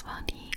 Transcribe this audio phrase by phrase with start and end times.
[0.00, 0.49] das war die